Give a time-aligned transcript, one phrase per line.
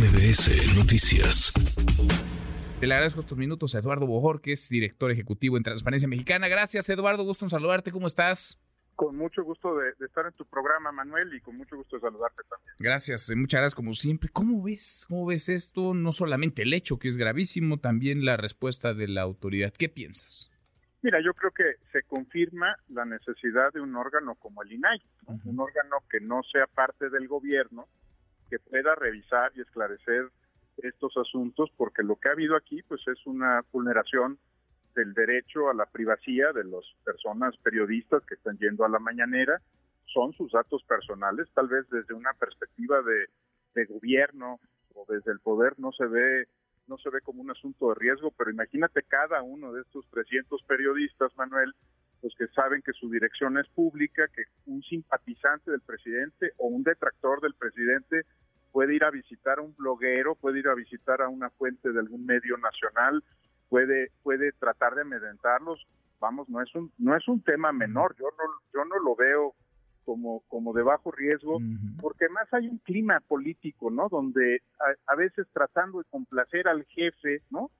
[0.00, 1.52] MBS Noticias.
[2.80, 6.48] Le agradezco estos minutos a Eduardo Bojor, que es director ejecutivo en Transparencia Mexicana.
[6.48, 7.22] Gracias, Eduardo.
[7.22, 7.92] Gusto en saludarte.
[7.92, 8.58] ¿Cómo estás?
[8.96, 12.42] Con mucho gusto de, estar en tu programa, Manuel, y con mucho gusto de saludarte
[12.48, 12.74] también.
[12.78, 14.30] Gracias, eh, muchas gracias como siempre.
[14.32, 15.04] ¿Cómo ves?
[15.06, 15.92] ¿Cómo ves esto?
[15.92, 19.74] No solamente el hecho, que es gravísimo, también la respuesta de la autoridad.
[19.74, 20.50] ¿Qué piensas?
[21.02, 25.02] Mira, yo creo que se confirma la necesidad de un órgano como el INAI,
[25.44, 27.86] un órgano que no sea parte del gobierno,
[28.50, 30.28] que pueda revisar y esclarecer
[30.78, 34.38] estos asuntos, porque lo que ha habido aquí pues es una vulneración
[34.94, 39.60] del derecho a la privacidad de las personas periodistas que están yendo a la mañanera,
[40.06, 43.28] son sus datos personales, tal vez desde una perspectiva de,
[43.74, 44.58] de gobierno
[44.94, 46.48] o desde el poder no se ve
[46.88, 50.60] no se ve como un asunto de riesgo, pero imagínate cada uno de estos 300
[50.64, 51.72] periodistas, Manuel,
[52.20, 56.82] pues que saben que su dirección es pública, que un simpatizante del presidente o un
[56.82, 58.22] detractor del presidente
[58.72, 61.98] puede ir a visitar a un bloguero, puede ir a visitar a una fuente de
[61.98, 63.24] algún medio nacional,
[63.68, 65.86] puede puede tratar de amedrentarlos.
[66.20, 68.14] Vamos, no es un no es un tema menor.
[68.18, 69.54] Yo no yo no lo veo
[70.04, 71.58] como, como de bajo riesgo,
[72.00, 74.08] porque más hay un clima político, ¿no?
[74.08, 74.62] Donde
[75.06, 77.70] a, veces tratando de complacer al jefe, ¿no?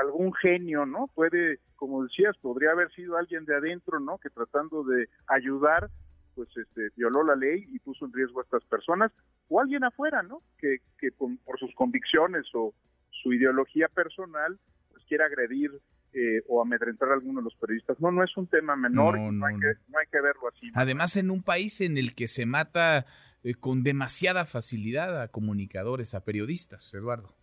[0.00, 1.08] Algún genio, ¿no?
[1.14, 4.18] Puede, como decías, podría haber sido alguien de adentro, ¿no?
[4.18, 5.90] Que tratando de ayudar,
[6.34, 9.12] pues este, violó la ley y puso en riesgo a estas personas,
[9.48, 10.42] o alguien afuera, ¿no?
[10.58, 12.74] Que, que por sus convicciones o
[13.10, 14.58] su ideología personal,
[14.90, 15.70] pues quiera agredir
[16.14, 17.98] eh, o amedrentar a alguno de los periodistas.
[17.98, 20.70] No, no es un tema menor no, hay, Que, verlo así.
[20.74, 23.06] Además, en un país en el que se mata
[23.42, 27.34] eh, con demasiada facilidad a comunicadores, a periodistas, Eduardo.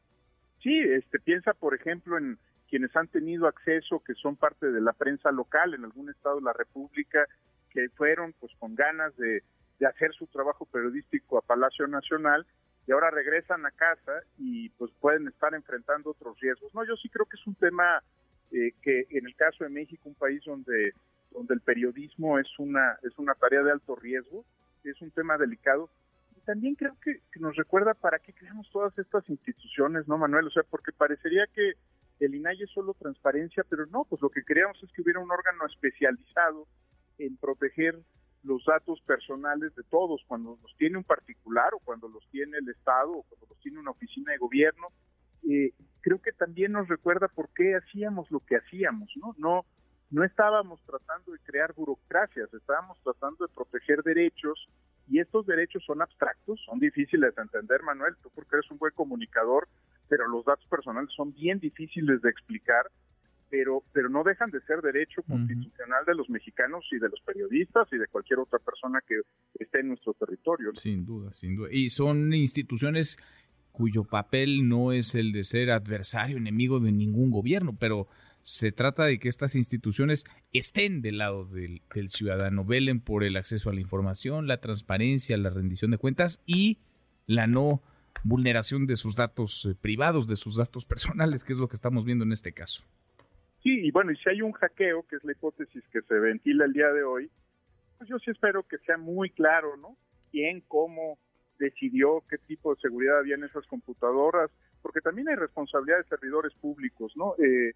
[0.61, 2.37] Sí, este, piensa, por ejemplo, en
[2.69, 6.43] quienes han tenido acceso, que son parte de la prensa local en algún estado de
[6.43, 7.25] la República,
[7.69, 9.43] que fueron pues con ganas de,
[9.79, 12.45] de hacer su trabajo periodístico a Palacio Nacional
[12.85, 16.73] y ahora regresan a casa y pues pueden estar enfrentando otros riesgos.
[16.73, 18.01] No, yo sí creo que es un tema
[18.51, 20.93] eh, que en el caso de México, un país donde,
[21.31, 24.43] donde el periodismo es una, es una tarea de alto riesgo,
[24.83, 25.89] es un tema delicado,
[26.49, 30.47] también creo que, nos recuerda para qué creamos todas estas instituciones, ¿no, Manuel?
[30.47, 31.73] O sea, porque parecería que
[32.19, 35.29] el INAI es solo transparencia, pero no, pues lo que queríamos es que hubiera un
[35.29, 36.65] órgano especializado
[37.19, 37.99] en proteger
[38.41, 42.67] los datos personales de todos, cuando los tiene un particular o cuando los tiene el
[42.67, 44.87] Estado o cuando los tiene una oficina de gobierno,
[45.47, 49.35] eh, creo que también nos recuerda por qué hacíamos lo que hacíamos, ¿no?
[49.37, 49.65] No,
[50.09, 54.67] no estábamos tratando de crear burocracias, estábamos tratando de proteger derechos
[55.09, 58.93] y estos derechos son abstractos, son difíciles de entender, Manuel, tú porque eres un buen
[58.93, 59.67] comunicador,
[60.07, 62.85] pero los datos personales son bien difíciles de explicar,
[63.49, 67.87] pero, pero no dejan de ser derecho constitucional de los mexicanos y de los periodistas
[67.91, 69.21] y de cualquier otra persona que
[69.55, 70.75] esté en nuestro territorio.
[70.75, 71.69] Sin duda, sin duda.
[71.71, 73.17] Y son instituciones
[73.71, 78.07] cuyo papel no es el de ser adversario, enemigo de ningún gobierno, pero
[78.41, 83.69] se trata de que estas instituciones estén del lado del, ciudadano, velen por el acceso
[83.69, 86.79] a la información, la transparencia, la rendición de cuentas y
[87.27, 87.81] la no
[88.23, 92.05] vulneración de sus datos eh, privados, de sus datos personales, que es lo que estamos
[92.05, 92.83] viendo en este caso.
[93.61, 96.65] Sí, y bueno, y si hay un hackeo, que es la hipótesis que se ventila
[96.65, 97.29] el día de hoy,
[97.97, 99.97] pues yo sí espero que sea muy claro, ¿no?
[100.31, 101.17] Quién, cómo,
[101.59, 104.49] decidió qué tipo de seguridad había en esas computadoras,
[104.81, 107.35] porque también hay responsabilidad de servidores públicos, ¿no?
[107.37, 107.73] Eh,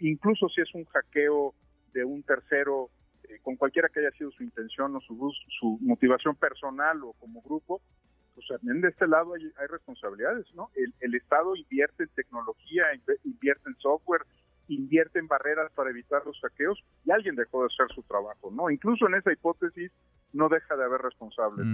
[0.00, 1.54] incluso si es un hackeo
[1.92, 2.90] de un tercero,
[3.28, 7.42] eh, con cualquiera que haya sido su intención o su, su motivación personal o como
[7.42, 7.80] grupo,
[8.34, 10.70] pues también de este lado hay, hay responsabilidades, ¿no?
[10.76, 12.84] El, el Estado invierte en tecnología,
[13.24, 14.22] invierte en software,
[14.68, 18.70] invierte en barreras para evitar los saqueos y alguien dejó de hacer su trabajo, ¿no?
[18.70, 19.90] Incluso en esa hipótesis
[20.32, 21.66] no deja de haber responsables.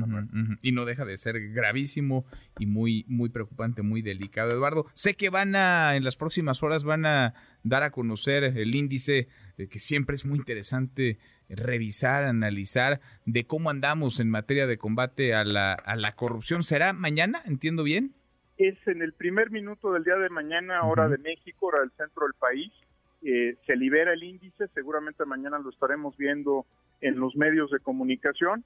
[0.62, 2.24] Y no deja de ser gravísimo
[2.58, 4.50] y muy, muy preocupante, muy delicado.
[4.50, 8.74] Eduardo, sé que van a, en las próximas horas van a dar a conocer el
[8.74, 9.28] índice
[9.58, 15.34] eh, que siempre es muy interesante revisar, analizar de cómo andamos en materia de combate
[15.34, 16.62] a la, a la corrupción.
[16.62, 17.42] ¿Será mañana?
[17.44, 18.14] ¿Entiendo bien?
[18.56, 22.26] Es en el primer minuto del día de mañana, hora de México, hora del centro
[22.26, 22.72] del país.
[23.26, 26.66] Eh, se libera el índice, seguramente mañana lo estaremos viendo
[27.00, 28.64] en los medios de comunicación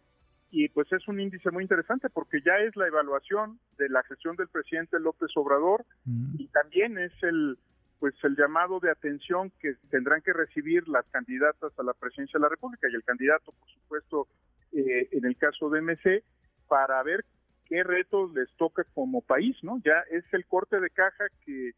[0.50, 4.34] y pues es un índice muy interesante porque ya es la evaluación de la gestión
[4.34, 5.84] del presidente López Obrador
[6.38, 7.56] y también es el
[8.00, 12.42] pues el llamado de atención que tendrán que recibir las candidatas a la presidencia de
[12.42, 14.28] la República y el candidato por supuesto
[14.72, 16.24] eh, en el caso de MC
[16.66, 17.24] para ver
[17.66, 19.80] qué retos les toca como país, ¿no?
[19.84, 21.72] Ya es el corte de caja que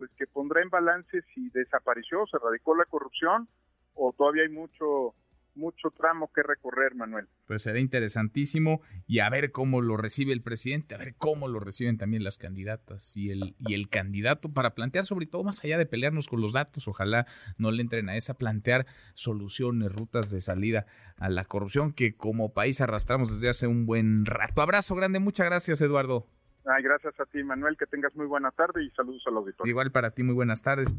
[0.00, 3.46] pues que pondrá en balance si desapareció, se radicó la corrupción
[3.92, 5.14] o todavía hay mucho
[5.54, 7.26] mucho tramo que recorrer, Manuel.
[7.46, 11.60] Pues será interesantísimo y a ver cómo lo recibe el presidente, a ver cómo lo
[11.60, 15.76] reciben también las candidatas y el, y el candidato para plantear, sobre todo más allá
[15.76, 17.26] de pelearnos con los datos, ojalá
[17.58, 20.86] no le entren a esa, plantear soluciones, rutas de salida
[21.16, 24.62] a la corrupción que como país arrastramos desde hace un buen rato.
[24.62, 26.26] Abrazo grande, muchas gracias Eduardo.
[26.66, 29.70] Ay, gracias a ti, Manuel, que tengas muy buena tarde y saludos al auditorio.
[29.70, 30.94] Igual para ti, muy buenas tardes.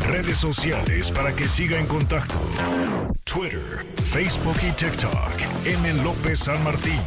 [0.00, 2.34] Redes sociales para que siga en contacto:
[3.24, 5.66] Twitter, Facebook y TikTok.
[5.66, 6.04] M.
[6.04, 7.00] López San Martín.